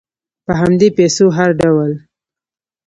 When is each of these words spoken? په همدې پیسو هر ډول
په 0.45 0.53
همدې 0.59 0.87
پیسو 0.97 1.25
هر 1.37 1.49
ډول 1.61 1.91